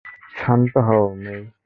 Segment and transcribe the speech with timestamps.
[0.35, 1.41] শান্ত হও, মেই।